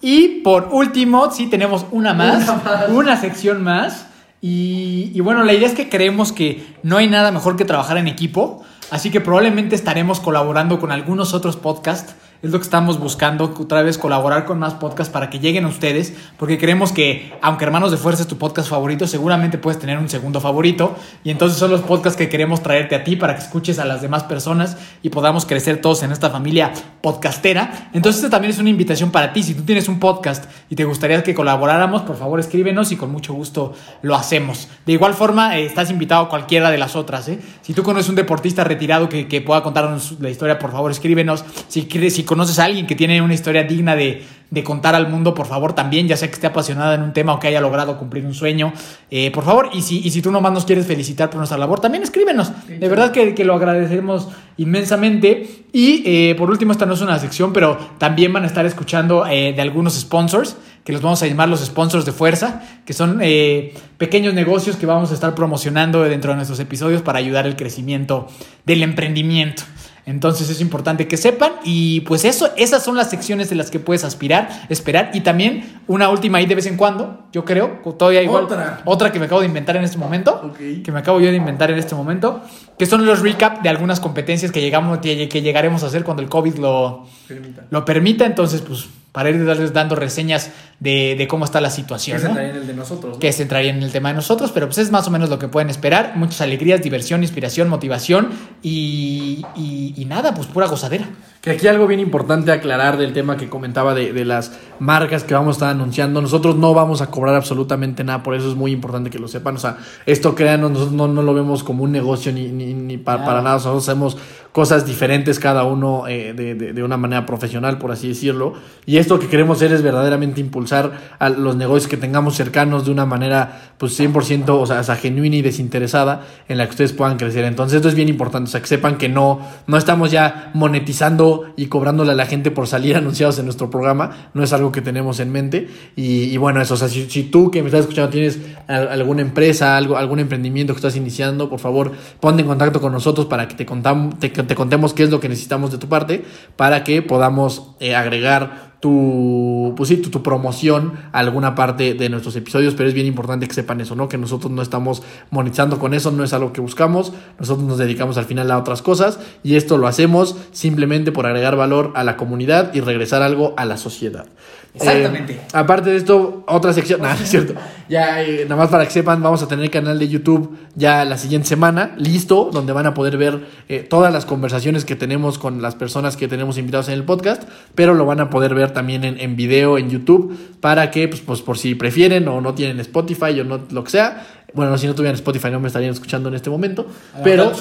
Y 0.00 0.42
por 0.42 0.68
último, 0.70 1.32
sí 1.32 1.48
tenemos 1.48 1.86
una 1.90 2.14
más, 2.14 2.48
una, 2.88 3.16
sección 3.16 3.64
más. 3.64 4.06
Y, 4.40 5.20
bueno, 5.20 5.42
la 5.42 5.52
idea 5.52 5.66
es 5.66 5.74
que 5.74 5.88
creemos 5.88 6.32
que 6.32 6.64
no 6.82 6.96
hay 6.96 7.08
nada 7.08 7.32
mejor 7.32 7.56
que 7.56 7.64
trabajar 7.64 7.98
en 7.98 8.06
equipo. 8.06 8.62
Así 8.90 9.10
que 9.10 9.20
probablemente 9.20 9.74
estaremos 9.74 10.20
colaborando 10.20 10.78
con 10.78 10.92
algunos 10.92 11.34
otros 11.34 11.56
podcasts. 11.56 12.14
Es 12.40 12.52
lo 12.52 12.58
que 12.60 12.62
estamos 12.62 13.00
buscando, 13.00 13.52
otra 13.58 13.82
vez 13.82 13.98
colaborar 13.98 14.44
con 14.44 14.60
más 14.60 14.74
podcasts 14.74 15.12
para 15.12 15.28
que 15.28 15.40
lleguen 15.40 15.64
a 15.64 15.68
ustedes, 15.68 16.14
porque 16.38 16.56
creemos 16.56 16.92
que, 16.92 17.32
aunque 17.42 17.64
Hermanos 17.64 17.90
de 17.90 17.96
Fuerza 17.96 18.22
es 18.22 18.28
tu 18.28 18.38
podcast 18.38 18.70
favorito, 18.70 19.08
seguramente 19.08 19.58
puedes 19.58 19.80
tener 19.80 19.98
un 19.98 20.08
segundo 20.08 20.40
favorito, 20.40 20.94
y 21.24 21.30
entonces 21.30 21.58
son 21.58 21.72
los 21.72 21.80
podcasts 21.80 22.16
que 22.16 22.28
queremos 22.28 22.62
traerte 22.62 22.94
a 22.94 23.02
ti 23.02 23.16
para 23.16 23.34
que 23.34 23.42
escuches 23.42 23.80
a 23.80 23.84
las 23.84 24.02
demás 24.02 24.22
personas 24.22 24.76
y 25.02 25.08
podamos 25.08 25.46
crecer 25.46 25.80
todos 25.80 26.04
en 26.04 26.12
esta 26.12 26.30
familia 26.30 26.72
podcastera. 27.00 27.90
Entonces, 27.92 28.22
esta 28.22 28.30
también 28.30 28.52
es 28.52 28.60
una 28.60 28.70
invitación 28.70 29.10
para 29.10 29.32
ti. 29.32 29.42
Si 29.42 29.54
tú 29.54 29.64
tienes 29.64 29.88
un 29.88 29.98
podcast 29.98 30.44
y 30.70 30.76
te 30.76 30.84
gustaría 30.84 31.20
que 31.24 31.34
colaboráramos, 31.34 32.02
por 32.02 32.16
favor 32.16 32.38
escríbenos 32.38 32.92
y 32.92 32.96
con 32.96 33.10
mucho 33.10 33.34
gusto 33.34 33.74
lo 34.02 34.14
hacemos. 34.14 34.68
De 34.86 34.92
igual 34.92 35.14
forma, 35.14 35.58
eh, 35.58 35.66
estás 35.66 35.90
invitado 35.90 36.26
a 36.26 36.28
cualquiera 36.28 36.70
de 36.70 36.78
las 36.78 36.94
otras. 36.94 37.26
¿eh? 37.28 37.40
Si 37.62 37.74
tú 37.74 37.82
conoces 37.82 38.08
un 38.08 38.14
deportista 38.14 38.62
retirado 38.62 39.08
que, 39.08 39.26
que 39.26 39.40
pueda 39.40 39.64
contarnos 39.64 40.20
la 40.20 40.30
historia, 40.30 40.60
por 40.60 40.70
favor 40.70 40.92
escríbenos. 40.92 41.44
Si, 41.66 41.88
si 42.10 42.27
conoces 42.28 42.58
a 42.58 42.66
alguien 42.66 42.86
que 42.86 42.94
tiene 42.94 43.20
una 43.22 43.34
historia 43.34 43.64
digna 43.64 43.96
de, 43.96 44.22
de 44.50 44.62
contar 44.62 44.94
al 44.94 45.08
mundo, 45.08 45.34
por 45.34 45.46
favor 45.46 45.72
también, 45.72 46.06
ya 46.06 46.16
sea 46.16 46.28
que 46.28 46.34
esté 46.34 46.46
apasionada 46.46 46.94
en 46.94 47.02
un 47.02 47.12
tema 47.12 47.32
o 47.32 47.40
que 47.40 47.48
haya 47.48 47.60
logrado 47.60 47.98
cumplir 47.98 48.24
un 48.26 48.34
sueño, 48.34 48.72
eh, 49.10 49.30
por 49.30 49.44
favor. 49.44 49.70
Y 49.72 49.82
si, 49.82 49.98
y 50.06 50.10
si 50.10 50.20
tú 50.22 50.30
nomás 50.30 50.52
nos 50.52 50.66
quieres 50.66 50.86
felicitar 50.86 51.30
por 51.30 51.38
nuestra 51.38 51.56
labor, 51.56 51.80
también 51.80 52.04
escríbenos. 52.04 52.52
De 52.68 52.88
verdad 52.88 53.10
que, 53.12 53.34
que 53.34 53.44
lo 53.44 53.54
agradecemos 53.54 54.28
inmensamente. 54.58 55.64
Y 55.72 56.02
eh, 56.04 56.34
por 56.36 56.50
último, 56.50 56.72
esta 56.72 56.84
no 56.84 56.94
es 56.94 57.00
una 57.00 57.18
sección, 57.18 57.52
pero 57.52 57.78
también 57.96 58.32
van 58.32 58.44
a 58.44 58.46
estar 58.46 58.66
escuchando 58.66 59.26
eh, 59.26 59.54
de 59.54 59.62
algunos 59.62 59.94
sponsors, 59.94 60.56
que 60.84 60.92
los 60.92 61.02
vamos 61.02 61.22
a 61.22 61.26
llamar 61.26 61.48
los 61.48 61.64
sponsors 61.64 62.04
de 62.04 62.12
fuerza, 62.12 62.62
que 62.84 62.92
son 62.92 63.20
eh, 63.22 63.74
pequeños 63.98 64.34
negocios 64.34 64.76
que 64.76 64.86
vamos 64.86 65.10
a 65.10 65.14
estar 65.14 65.34
promocionando 65.34 66.02
dentro 66.02 66.30
de 66.30 66.36
nuestros 66.36 66.60
episodios 66.60 67.02
para 67.02 67.18
ayudar 67.18 67.46
al 67.46 67.56
crecimiento 67.56 68.28
del 68.64 68.82
emprendimiento. 68.82 69.64
Entonces 70.08 70.48
es 70.48 70.60
importante 70.62 71.06
que 71.06 71.18
sepan 71.18 71.52
y 71.64 72.00
pues 72.00 72.24
eso, 72.24 72.48
esas 72.56 72.82
son 72.82 72.96
las 72.96 73.10
secciones 73.10 73.50
de 73.50 73.56
las 73.56 73.70
que 73.70 73.78
puedes 73.78 74.04
aspirar, 74.04 74.48
esperar 74.70 75.10
y 75.12 75.20
también 75.20 75.80
una 75.86 76.08
última 76.08 76.38
ahí 76.38 76.46
de 76.46 76.54
vez 76.54 76.64
en 76.66 76.78
cuando, 76.78 77.24
yo 77.30 77.44
creo, 77.44 77.80
todavía 77.98 78.22
igual. 78.22 78.44
Otra. 78.44 78.80
Otra 78.86 79.12
que 79.12 79.18
me 79.18 79.26
acabo 79.26 79.42
de 79.42 79.46
inventar 79.48 79.76
en 79.76 79.84
este 79.84 79.98
momento, 79.98 80.40
Ok. 80.44 80.82
que 80.82 80.90
me 80.92 81.00
acabo 81.00 81.20
yo 81.20 81.30
de 81.30 81.36
inventar 81.36 81.70
en 81.70 81.78
este 81.78 81.94
momento, 81.94 82.40
que 82.78 82.86
son 82.86 83.04
los 83.04 83.20
recap 83.20 83.60
de 83.62 83.68
algunas 83.68 84.00
competencias 84.00 84.50
que 84.50 84.62
llegamos 84.62 84.98
que 84.98 85.42
llegaremos 85.42 85.82
a 85.82 85.86
hacer 85.88 86.04
cuando 86.04 86.22
el 86.22 86.30
COVID 86.30 86.54
lo, 86.56 87.06
Permita. 87.28 87.64
lo 87.68 87.84
permita, 87.84 88.24
entonces 88.24 88.62
pues 88.62 88.86
para 89.18 89.30
ir 89.30 89.44
darles 89.44 89.72
dando 89.72 89.96
reseñas 89.96 90.52
de, 90.78 91.16
de 91.18 91.26
cómo 91.26 91.44
está 91.44 91.60
la 91.60 91.70
situación. 91.70 92.18
Que 92.18 92.22
se 92.22 92.28
¿no? 92.28 92.34
trae 92.34 92.50
en 92.50 92.56
el 92.56 92.66
de 92.68 92.74
nosotros. 92.74 93.14
¿no? 93.14 93.18
que 93.18 93.32
se 93.32 93.42
entraría 93.42 93.70
en 93.72 93.82
el 93.82 93.90
tema 93.90 94.10
de 94.10 94.14
nosotros, 94.14 94.52
pero 94.54 94.66
pues 94.68 94.78
es 94.78 94.92
más 94.92 95.08
o 95.08 95.10
menos 95.10 95.28
lo 95.28 95.40
que 95.40 95.48
pueden 95.48 95.70
esperar. 95.70 96.12
Muchas 96.14 96.40
alegrías, 96.40 96.80
diversión, 96.80 97.22
inspiración, 97.24 97.68
motivación 97.68 98.28
y, 98.62 99.44
y- 99.56 99.92
y 99.96 100.04
nada, 100.04 100.34
pues 100.34 100.46
pura 100.46 100.68
gozadera. 100.68 101.08
Que 101.40 101.50
aquí 101.52 101.68
algo 101.68 101.86
bien 101.86 102.00
importante 102.00 102.50
aclarar 102.50 102.96
del 102.96 103.12
tema 103.12 103.36
que 103.36 103.48
comentaba 103.48 103.94
de, 103.94 104.12
de 104.12 104.24
las 104.24 104.58
marcas 104.80 105.22
que 105.22 105.34
vamos 105.34 105.50
a 105.50 105.56
estar 105.56 105.68
anunciando. 105.70 106.20
Nosotros 106.20 106.56
no 106.56 106.74
vamos 106.74 107.00
a 107.00 107.10
cobrar 107.12 107.36
absolutamente 107.36 108.02
nada, 108.02 108.24
por 108.24 108.34
eso 108.34 108.48
es 108.50 108.56
muy 108.56 108.72
importante 108.72 109.08
que 109.08 109.20
lo 109.20 109.28
sepan. 109.28 109.54
O 109.54 109.58
sea, 109.60 109.76
esto 110.04 110.34
créanos, 110.34 110.72
nosotros 110.72 110.94
no, 110.94 111.06
no 111.06 111.22
lo 111.22 111.32
vemos 111.34 111.62
como 111.62 111.84
un 111.84 111.92
negocio 111.92 112.32
ni, 112.32 112.48
ni, 112.48 112.74
ni 112.74 112.96
pa- 112.98 113.14
Nada. 113.14 113.24
para 113.26 113.42
nada. 113.42 113.54
Nosotros 113.56 113.88
hacemos 113.88 114.16
cosas 114.50 114.84
diferentes 114.84 115.38
cada 115.38 115.62
uno 115.62 116.08
eh, 116.08 116.32
de, 116.32 116.56
de- 116.56 116.72
de 116.72 116.82
una 116.82 116.96
manera 116.96 117.24
profesional, 117.24 117.78
por 117.78 117.92
así 117.92 118.08
decirlo. 118.08 118.54
Y 118.84 118.96
esto 118.96 119.20
que 119.20 119.28
queremos 119.28 119.58
hacer 119.58 119.72
es 119.72 119.82
verdaderamente 119.82 120.40
impulsar 120.40 120.90
a 121.20 121.28
los 121.28 121.54
negocios 121.54 121.88
que 121.88 121.96
tengamos 121.96 122.34
cercanos 122.34 122.84
de 122.84 122.90
una 122.90 123.06
manera, 123.06 123.74
pues 123.78 123.98
100%, 123.98 124.48
o 124.48 124.66
sea, 124.66 124.80
o 124.80 124.84
sea, 124.84 124.96
genuina 124.96 125.36
y 125.36 125.42
desinteresada 125.42 126.22
en 126.48 126.58
la 126.58 126.64
que 126.64 126.70
ustedes 126.70 126.92
puedan 126.92 127.16
crecer. 127.16 127.44
Entonces, 127.44 127.76
esto 127.76 127.88
es 127.88 127.94
bien 127.94 128.08
importante. 128.08 128.48
O 128.48 128.50
sea, 128.50 128.60
que 128.60 128.66
sepan 128.66 128.98
que 128.98 129.08
no, 129.08 129.40
no 129.68 129.76
estamos 129.76 130.10
ya 130.10 130.50
monetizando 130.54 131.27
y 131.56 131.66
cobrándole 131.66 132.12
a 132.12 132.14
la 132.14 132.26
gente 132.26 132.50
por 132.50 132.66
salir 132.66 132.96
anunciados 133.02 133.38
en 133.38 133.44
nuestro 133.46 133.70
programa. 133.70 134.30
No 134.34 134.42
es 134.42 134.52
algo 134.52 134.72
que 134.72 134.80
tenemos 134.82 135.20
en 135.20 135.30
mente. 135.32 135.68
Y, 135.96 136.36
bueno, 136.36 136.60
eso, 136.60 136.74
o 136.74 136.76
sea, 136.76 136.88
si, 136.88 137.22
tú 137.24 137.50
que 137.50 137.62
me 137.62 137.68
estás 137.68 137.82
escuchando 137.82 138.10
tienes 138.10 138.38
al- 138.66 138.88
alguna 138.88 139.22
empresa, 139.22 139.76
algo, 139.76 139.96
algún 139.96 140.18
emprendimiento 140.18 140.72
que 140.72 140.78
estás 140.78 140.96
iniciando, 140.96 141.48
por 141.48 141.58
favor, 141.60 141.92
ponte 142.20 142.42
en 142.42 142.48
contacto 142.48 142.80
con 142.80 142.92
nosotros 142.92 143.26
para 143.26 143.48
que 143.48 143.54
te, 143.54 143.66
contam- 143.66 144.18
te, 144.18 144.28
te 144.30 144.54
contemos 144.54 144.94
qué 144.94 145.02
es 145.04 145.10
lo 145.10 145.20
que 145.20 145.28
necesitamos 145.28 145.70
de 145.72 145.78
tu 145.78 145.88
parte 145.88 146.24
para 146.56 146.84
que 146.84 147.02
podamos 147.02 147.72
eh, 147.80 147.94
agregar 147.94 148.67
tu, 148.80 149.74
pues 149.76 149.88
sí, 149.88 149.96
tu, 149.96 150.10
tu 150.10 150.22
promoción 150.22 150.92
a 151.12 151.18
alguna 151.18 151.54
parte 151.54 151.94
de 151.94 152.08
nuestros 152.08 152.36
episodios, 152.36 152.74
pero 152.74 152.88
es 152.88 152.94
bien 152.94 153.06
importante 153.06 153.48
que 153.48 153.54
sepan 153.54 153.80
eso, 153.80 153.96
¿no? 153.96 154.08
Que 154.08 154.18
nosotros 154.18 154.52
no 154.52 154.62
estamos 154.62 155.02
monetizando 155.30 155.78
con 155.78 155.94
eso, 155.94 156.12
no 156.12 156.24
es 156.24 156.32
algo 156.32 156.52
que 156.52 156.60
buscamos, 156.60 157.12
nosotros 157.38 157.66
nos 157.66 157.78
dedicamos 157.78 158.18
al 158.18 158.24
final 158.24 158.50
a 158.50 158.58
otras 158.58 158.82
cosas 158.82 159.18
y 159.42 159.56
esto 159.56 159.78
lo 159.78 159.86
hacemos 159.86 160.36
simplemente 160.52 161.12
por 161.12 161.26
agregar 161.26 161.56
valor 161.56 161.92
a 161.96 162.04
la 162.04 162.16
comunidad 162.16 162.72
y 162.74 162.80
regresar 162.80 163.22
algo 163.22 163.54
a 163.56 163.64
la 163.64 163.76
sociedad. 163.76 164.26
Exactamente. 164.74 165.32
Eh, 165.32 165.40
aparte 165.54 165.90
de 165.90 165.96
esto, 165.96 166.44
otra 166.46 166.72
sección, 166.72 167.00
nada, 167.00 167.14
no 167.14 167.22
es 167.22 167.30
cierto. 167.30 167.54
Ya, 167.88 168.22
eh, 168.22 168.44
nada 168.44 168.56
más 168.56 168.68
para 168.68 168.84
que 168.84 168.90
sepan, 168.90 169.22
vamos 169.22 169.42
a 169.42 169.48
tener 169.48 169.70
canal 169.70 169.98
de 169.98 170.08
YouTube 170.08 170.56
ya 170.74 171.04
la 171.04 171.16
siguiente 171.18 171.48
semana, 171.48 171.94
listo, 171.96 172.50
donde 172.52 172.72
van 172.72 172.86
a 172.86 172.94
poder 172.94 173.16
ver 173.16 173.46
eh, 173.68 173.80
todas 173.80 174.12
las 174.12 174.26
conversaciones 174.26 174.84
que 174.84 174.94
tenemos 174.94 175.38
con 175.38 175.62
las 175.62 175.74
personas 175.74 176.16
que 176.16 176.28
tenemos 176.28 176.58
invitados 176.58 176.88
en 176.88 176.94
el 176.94 177.04
podcast, 177.04 177.44
pero 177.74 177.94
lo 177.94 178.04
van 178.04 178.20
a 178.20 178.30
poder 178.30 178.54
ver 178.54 178.67
también 178.72 179.04
en, 179.04 179.20
en 179.20 179.36
video 179.36 179.78
en 179.78 179.90
YouTube 179.90 180.36
para 180.60 180.90
que, 180.90 181.08
pues, 181.08 181.20
pues, 181.20 181.40
por 181.42 181.58
si 181.58 181.74
prefieren 181.74 182.26
o 182.28 182.40
no 182.40 182.54
tienen 182.54 182.80
Spotify 182.80 183.38
o 183.40 183.44
no 183.44 183.60
lo 183.70 183.84
que 183.84 183.90
sea. 183.90 184.26
Bueno, 184.54 184.78
si 184.78 184.86
no 184.86 184.94
tuvieran 184.94 185.14
Spotify 185.14 185.50
no 185.50 185.60
me 185.60 185.66
estarían 185.68 185.92
escuchando 185.92 186.30
en 186.30 186.34
este 186.34 186.48
momento, 186.48 186.86
A 187.14 187.22
pero 187.22 187.52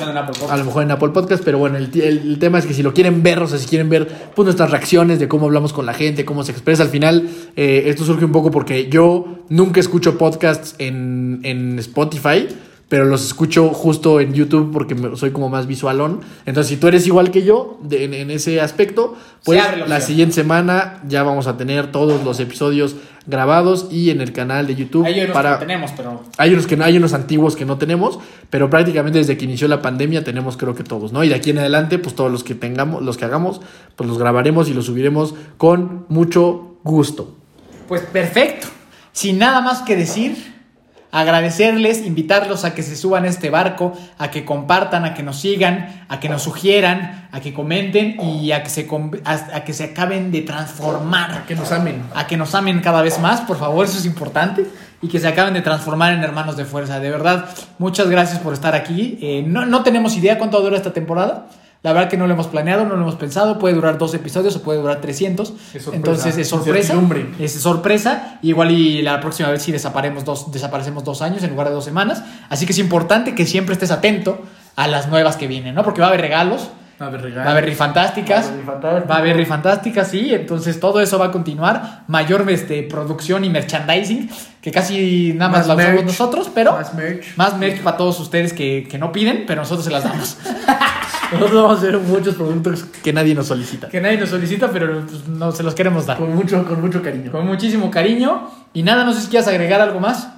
a 0.49 0.55
lo 0.57 0.63
mejor 0.63 0.83
en 0.83 0.91
Apple 0.91 1.09
Podcast, 1.09 1.43
pero 1.43 1.57
bueno, 1.57 1.77
el- 1.77 1.91
el 2.01 2.39
tema 2.39 2.59
es 2.59 2.65
que 2.65 2.73
si 2.73 2.81
lo 2.81 2.93
quieren 2.93 3.23
ver, 3.23 3.39
o 3.39 3.47
sea, 3.47 3.59
si 3.59 3.67
quieren 3.67 3.89
ver 3.89 4.07
pues, 4.33 4.45
nuestras 4.45 4.71
reacciones 4.71 5.19
de 5.19 5.27
cómo 5.27 5.47
hablamos 5.47 5.73
con 5.73 5.85
la 5.85 5.93
gente, 5.93 6.23
cómo 6.23 6.43
se 6.45 6.53
expresa, 6.53 6.83
al 6.83 6.89
final 6.89 7.27
eh, 7.57 7.83
esto 7.87 8.05
surge 8.05 8.23
un 8.23 8.31
poco 8.31 8.51
porque 8.51 8.87
yo 8.89 9.39
nunca 9.49 9.81
escucho 9.81 10.17
podcasts 10.17 10.75
en, 10.77 11.41
en 11.43 11.77
Spotify, 11.79 12.47
pero 12.89 13.05
los 13.05 13.25
escucho 13.25 13.69
justo 13.69 14.19
en 14.21 14.33
YouTube 14.33 14.71
porque 14.71 14.95
soy 15.15 15.31
como 15.31 15.49
más 15.49 15.67
visualón. 15.67 16.21
Entonces, 16.45 16.69
si 16.69 16.77
tú 16.77 16.87
eres 16.87 17.05
igual 17.05 17.31
que 17.31 17.43
yo 17.43 17.77
de- 17.83 18.05
en, 18.05 18.13
en 18.13 18.31
ese 18.31 18.61
aspecto, 18.61 19.15
pues 19.43 19.61
la 19.87 19.99
siguiente 20.01 20.35
semana 20.35 21.01
ya 21.07 21.23
vamos 21.23 21.47
a 21.47 21.57
tener 21.57 21.91
todos 21.91 22.23
los 22.23 22.39
episodios 22.39 22.95
grabados 23.25 23.87
y 23.91 24.09
en 24.09 24.21
el 24.21 24.31
canal 24.31 24.67
de 24.67 24.75
YouTube 24.75 25.05
Hay 25.05 25.19
unos 25.19 25.31
para 25.33 25.59
que 25.59 25.65
tenemos, 25.65 25.91
pero 25.97 26.21
hay 26.37 26.53
unos 26.53 26.65
que 26.65 26.77
no, 26.77 26.85
hay 26.85 26.95
unos 26.95 27.13
antiguos 27.13 27.57
que 27.57 27.65
no 27.65 27.77
tenemos, 27.77 28.19
pero 28.49 28.69
prácticamente 28.69 29.17
desde 29.19 29.35
que 29.37 29.43
inició 29.43 29.67
la 29.67 29.81
pandemia 29.81 30.23
tenemos 30.23 30.55
creo 30.55 30.73
que 30.75 30.83
todos, 30.85 31.11
¿no? 31.11 31.25
Y 31.25 31.29
de 31.29 31.35
aquí 31.35 31.49
en 31.49 31.57
adelante, 31.57 31.99
pues 31.99 32.15
todos 32.15 32.31
los 32.31 32.45
que 32.45 32.55
tengamos, 32.55 33.01
los 33.03 33.17
que 33.17 33.25
hagamos, 33.25 33.59
pues 33.97 34.07
los 34.07 34.17
grabaremos 34.17 34.69
y 34.69 34.73
los 34.73 34.85
subiremos 34.85 35.35
con 35.57 36.05
mucho 36.07 36.77
gusto. 36.85 37.35
pues 37.89 38.01
perfecto. 38.03 38.67
Sin 39.11 39.39
nada 39.39 39.59
más 39.59 39.81
que 39.81 39.97
decir, 39.97 40.56
agradecerles, 41.11 42.05
invitarlos 42.05 42.65
a 42.65 42.73
que 42.73 42.83
se 42.83 42.95
suban 42.95 43.23
a 43.25 43.27
este 43.27 43.49
barco, 43.49 43.93
a 44.17 44.29
que 44.31 44.45
compartan, 44.45 45.05
a 45.05 45.13
que 45.13 45.23
nos 45.23 45.39
sigan, 45.39 46.05
a 46.09 46.19
que 46.19 46.29
nos 46.29 46.43
sugieran, 46.43 47.27
a 47.31 47.39
que 47.39 47.53
comenten 47.53 48.19
y 48.21 48.51
a 48.51 48.63
que 48.63 48.69
se, 48.69 48.87
a- 49.25 49.55
a 49.57 49.63
que 49.63 49.73
se 49.73 49.85
acaben 49.85 50.31
de 50.31 50.41
transformar. 50.41 51.45
Que 51.47 51.55
nos 51.55 51.71
amen. 51.71 52.03
a 52.15 52.27
que 52.27 52.37
nos 52.37 52.53
amen 52.55 52.81
cada 52.81 53.01
vez 53.01 53.19
más, 53.19 53.41
por 53.41 53.57
favor, 53.57 53.85
eso 53.85 53.97
es 53.97 54.05
importante. 54.05 54.65
Y 54.99 55.09
que 55.09 55.19
se 55.19 55.27
acaben 55.27 55.53
de 55.53 55.61
transformar 55.61 56.13
en 56.13 56.23
hermanos 56.23 56.57
de 56.57 56.65
fuerza. 56.65 56.99
De 56.99 57.11
verdad, 57.11 57.45
muchas 57.77 58.09
gracias 58.09 58.39
por 58.39 58.53
estar 58.53 58.73
aquí. 58.73 59.19
Eh, 59.21 59.43
no, 59.45 59.63
no 59.67 59.83
tenemos 59.83 60.15
idea 60.17 60.39
cuánto 60.39 60.59
dura 60.59 60.75
esta 60.75 60.91
temporada. 60.91 61.45
La 61.83 61.93
verdad 61.93 62.09
que 62.09 62.17
no 62.17 62.27
lo 62.27 62.33
hemos 62.33 62.47
planeado, 62.47 62.85
no 62.85 62.95
lo 62.95 63.01
hemos 63.03 63.15
pensado. 63.15 63.59
Puede 63.59 63.75
durar 63.75 63.97
dos 63.97 64.13
episodios 64.13 64.55
o 64.55 64.63
puede 64.63 64.79
durar 64.79 64.99
300. 64.99 65.49
Es 65.49 65.83
sorpresa. 65.83 65.95
Entonces 65.95 66.37
es 66.37 66.49
sorpresa. 66.49 66.93
Es 67.39 67.53
sorpresa. 67.53 68.39
Igual 68.41 68.71
y 68.71 69.01
la 69.03 69.19
próxima 69.19 69.49
vez 69.49 69.61
sí 69.61 69.71
desaparemos 69.71 70.25
dos, 70.25 70.51
desaparecemos 70.51 71.03
dos 71.03 71.21
años 71.21 71.43
en 71.43 71.51
lugar 71.51 71.67
de 71.67 71.75
dos 71.75 71.85
semanas. 71.85 72.23
Así 72.49 72.65
que 72.65 72.71
es 72.71 72.79
importante 72.79 73.35
que 73.35 73.45
siempre 73.45 73.73
estés 73.73 73.91
atento 73.91 74.41
a 74.75 74.87
las 74.87 75.07
nuevas 75.07 75.37
que 75.37 75.47
vienen, 75.47 75.75
¿no? 75.75 75.83
Porque 75.83 76.01
va 76.01 76.07
a 76.07 76.09
haber 76.09 76.21
regalos. 76.21 76.69
Va 76.99 77.05
a 77.05 77.09
haber 77.09 77.21
regalos. 77.21 77.45
Va 77.45 77.49
a 77.49 77.51
haber 77.51 77.65
rifantásticas. 77.65 78.51
Va 78.67 79.15
a 79.15 79.17
haber 79.19 79.37
rifantásticas. 79.37 80.07
Sí. 80.09 80.33
Entonces 80.33 80.79
todo 80.79 80.99
eso 80.99 81.19
va 81.19 81.27
a 81.27 81.31
continuar. 81.31 82.03
Mayor 82.07 82.49
este, 82.49 82.83
producción 82.83 83.45
y 83.45 83.49
merchandising. 83.51 84.29
Que 84.61 84.71
casi 84.71 85.33
nada 85.35 85.51
más, 85.51 85.59
Más 85.59 85.67
la 85.67 85.73
usamos 85.75 85.93
merch. 85.93 86.07
nosotros, 86.07 86.51
pero. 86.53 86.71
Más 86.73 86.93
merch. 86.95 87.37
Más 87.37 87.57
merch 87.57 87.81
para 87.81 87.97
todos 87.97 88.19
ustedes 88.19 88.51
que, 88.51 88.87
que 88.89 88.97
no 88.97 89.11
piden, 89.11 89.45
pero 89.45 89.61
nosotros 89.61 89.85
se 89.85 89.91
las 89.91 90.03
damos. 90.03 90.37
Nosotros 91.31 91.61
vamos 91.61 91.71
a 91.71 91.81
hacer 91.81 91.97
muchos 91.99 92.35
productos 92.35 92.85
que 93.03 93.11
nadie 93.11 93.35
nos 93.35 93.47
solicita. 93.47 93.89
que 93.89 93.99
nadie 93.99 94.17
nos 94.17 94.29
solicita, 94.29 94.69
pero 94.71 95.05
pues, 95.05 95.27
no 95.27 95.51
se 95.51 95.63
los 95.63 95.75
queremos 95.75 96.05
dar. 96.05 96.17
Con 96.17 96.33
mucho, 96.33 96.63
con 96.65 96.79
mucho 96.79 97.01
cariño. 97.01 97.31
Con 97.31 97.45
muchísimo 97.45 97.91
cariño. 97.91 98.49
Y 98.73 98.83
nada, 98.83 99.03
no 99.03 99.13
sé 99.13 99.21
si 99.21 99.27
quieras 99.27 99.47
agregar 99.47 99.81
algo 99.81 99.99
más. 99.99 100.29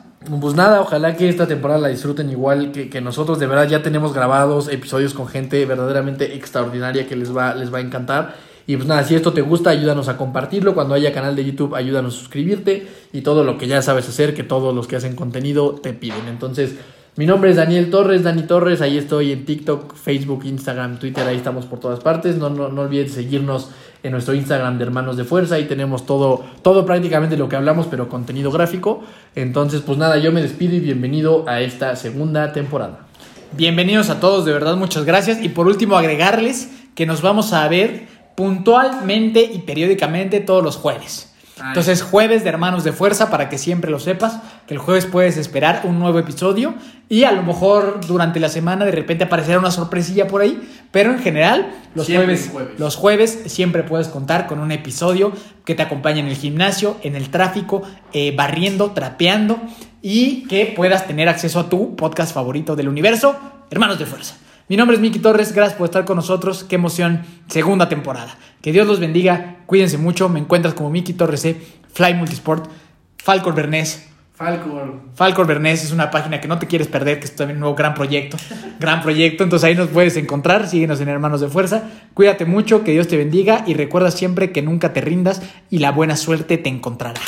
Pues 0.41 0.53
nada, 0.55 0.81
ojalá 0.81 1.15
que 1.15 1.29
esta 1.29 1.47
temporada 1.47 1.79
la 1.79 1.87
disfruten 1.87 2.29
igual 2.29 2.71
que, 2.71 2.89
que 2.89 3.01
nosotros. 3.01 3.39
De 3.39 3.47
verdad, 3.47 3.67
ya 3.67 3.83
tenemos 3.83 4.13
grabados 4.13 4.67
episodios 4.67 5.13
con 5.13 5.27
gente 5.27 5.63
verdaderamente 5.65 6.35
extraordinaria 6.35 7.07
que 7.07 7.15
les 7.15 7.35
va, 7.35 7.53
les 7.53 7.73
va 7.73 7.77
a 7.77 7.81
encantar. 7.81 8.35
Y 8.65 8.75
pues 8.75 8.87
nada, 8.87 9.03
si 9.03 9.15
esto 9.15 9.33
te 9.33 9.41
gusta, 9.41 9.69
ayúdanos 9.69 10.09
a 10.09 10.17
compartirlo. 10.17 10.73
Cuando 10.73 10.93
haya 10.93 11.13
canal 11.13 11.35
de 11.35 11.45
YouTube, 11.45 11.75
ayúdanos 11.75 12.15
a 12.15 12.19
suscribirte. 12.19 12.87
Y 13.13 13.21
todo 13.21 13.43
lo 13.43 13.57
que 13.57 13.67
ya 13.67 13.81
sabes 13.81 14.09
hacer, 14.09 14.33
que 14.33 14.43
todos 14.43 14.75
los 14.75 14.87
que 14.87 14.95
hacen 14.95 15.15
contenido 15.15 15.75
te 15.75 15.93
piden. 15.93 16.27
Entonces, 16.27 16.75
mi 17.19 17.25
nombre 17.25 17.49
es 17.49 17.57
Daniel 17.57 17.89
Torres, 17.89 18.23
Dani 18.23 18.43
Torres. 18.43 18.79
Ahí 18.79 18.97
estoy 18.97 19.33
en 19.33 19.43
TikTok, 19.43 19.93
Facebook, 19.93 20.45
Instagram, 20.45 20.99
Twitter. 20.99 21.27
Ahí 21.27 21.35
estamos 21.35 21.65
por 21.65 21.77
todas 21.77 21.99
partes. 21.99 22.37
No, 22.37 22.49
no, 22.49 22.69
no 22.69 22.83
olvides 22.83 23.11
seguirnos 23.11 23.71
en 24.03 24.13
nuestro 24.13 24.33
Instagram 24.35 24.77
de 24.77 24.85
Hermanos 24.85 25.17
de 25.17 25.25
Fuerza. 25.25 25.55
Ahí 25.55 25.65
tenemos 25.65 26.05
todo, 26.05 26.45
todo 26.61 26.85
prácticamente 26.85 27.35
lo 27.35 27.49
que 27.49 27.57
hablamos, 27.57 27.87
pero 27.87 28.07
contenido 28.07 28.51
gráfico. 28.51 29.03
Entonces, 29.35 29.81
pues 29.81 29.97
nada, 29.97 30.17
yo 30.17 30.31
me 30.31 30.41
despido 30.41 30.75
y 30.75 30.79
bienvenido 30.79 31.43
a 31.45 31.59
esta 31.59 31.97
segunda 31.97 32.53
temporada. 32.53 33.07
Bienvenidos 33.51 34.09
a 34.09 34.21
todos, 34.21 34.45
de 34.45 34.53
verdad, 34.53 34.77
muchas 34.77 35.03
gracias. 35.03 35.43
Y 35.43 35.49
por 35.49 35.67
último, 35.67 35.97
agregarles 35.97 36.71
que 36.95 37.05
nos 37.05 37.21
vamos 37.21 37.51
a 37.51 37.67
ver 37.67 38.07
puntualmente 38.37 39.43
y 39.43 39.59
periódicamente 39.59 40.39
todos 40.39 40.63
los 40.63 40.77
jueves. 40.77 41.28
Entonces, 41.67 42.01
jueves 42.01 42.43
de 42.43 42.49
Hermanos 42.49 42.83
de 42.83 42.91
Fuerza, 42.91 43.29
para 43.29 43.49
que 43.49 43.57
siempre 43.57 43.91
lo 43.91 43.99
sepas, 43.99 44.39
que 44.67 44.73
el 44.73 44.79
jueves 44.79 45.05
puedes 45.05 45.37
esperar 45.37 45.81
un 45.83 45.99
nuevo 45.99 46.19
episodio 46.19 46.75
y 47.09 47.23
a 47.23 47.31
lo 47.31 47.43
mejor 47.43 47.99
durante 48.07 48.39
la 48.39 48.49
semana 48.49 48.85
de 48.85 48.91
repente 48.91 49.25
aparecerá 49.25 49.59
una 49.59 49.71
sorpresilla 49.71 50.27
por 50.27 50.41
ahí, 50.41 50.61
pero 50.91 51.11
en 51.11 51.19
general 51.19 51.71
los 51.95 52.07
jueves. 52.07 52.51
los 52.77 52.95
jueves 52.95 53.43
siempre 53.47 53.83
puedes 53.83 54.07
contar 54.07 54.47
con 54.47 54.59
un 54.59 54.71
episodio 54.71 55.31
que 55.65 55.75
te 55.75 55.83
acompañe 55.83 56.19
en 56.19 56.27
el 56.27 56.35
gimnasio, 56.35 56.97
en 57.03 57.15
el 57.15 57.29
tráfico, 57.29 57.81
eh, 58.13 58.33
barriendo, 58.35 58.91
trapeando 58.91 59.59
y 60.01 60.47
que 60.47 60.73
puedas 60.75 61.07
tener 61.07 61.29
acceso 61.29 61.59
a 61.59 61.69
tu 61.69 61.95
podcast 61.95 62.33
favorito 62.33 62.75
del 62.75 62.87
universo, 62.87 63.35
Hermanos 63.69 63.99
de 63.99 64.05
Fuerza. 64.05 64.35
Mi 64.69 64.77
nombre 64.77 64.95
es 64.95 65.01
Miki 65.01 65.17
Torres, 65.17 65.51
gracias 65.51 65.75
por 65.75 65.85
estar 65.85 66.05
con 66.05 66.15
nosotros. 66.15 66.63
Qué 66.63 66.75
emoción, 66.75 67.23
segunda 67.47 67.89
temporada. 67.89 68.37
Que 68.61 68.71
Dios 68.71 68.85
los 68.85 68.99
bendiga, 68.99 69.57
cuídense 69.65 69.97
mucho. 69.97 70.29
Me 70.29 70.39
encuentras 70.39 70.75
como 70.75 70.91
Miki 70.91 71.13
Torres 71.13 71.41
C, 71.41 71.59
Fly 71.91 72.13
Multisport, 72.13 72.69
Falcon 73.17 73.55
Bernés, 73.55 74.07
Falcor. 74.35 75.01
Falcor 75.15 75.47
Bernés 75.47 75.83
es 75.83 75.91
una 75.91 76.11
página 76.11 76.39
que 76.39 76.47
no 76.47 76.59
te 76.59 76.67
quieres 76.67 76.87
perder, 76.87 77.19
que 77.19 77.25
es 77.25 77.35
también 77.35 77.57
un 77.57 77.61
nuevo 77.61 77.75
gran 77.75 77.95
proyecto. 77.95 78.37
Gran 78.79 79.01
proyecto. 79.01 79.43
Entonces 79.43 79.67
ahí 79.67 79.75
nos 79.75 79.89
puedes 79.89 80.15
encontrar. 80.17 80.67
Síguenos 80.67 81.01
en 81.01 81.09
Hermanos 81.09 81.41
de 81.41 81.49
Fuerza. 81.49 81.89
Cuídate 82.13 82.45
mucho, 82.45 82.83
que 82.83 82.91
Dios 82.91 83.07
te 83.07 83.17
bendiga 83.17 83.63
y 83.65 83.73
recuerda 83.73 84.11
siempre 84.11 84.51
que 84.51 84.61
nunca 84.61 84.93
te 84.93 85.01
rindas 85.01 85.41
y 85.69 85.79
la 85.79 85.91
buena 85.91 86.15
suerte 86.15 86.57
te 86.59 86.69
encontrará. 86.69 87.19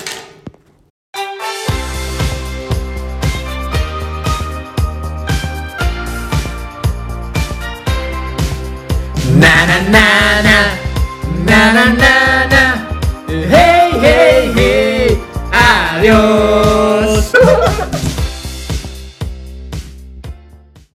Na 9.93 10.41
na. 10.47 10.57
Na 11.47 11.59
na 11.75 11.85
na 12.01 12.20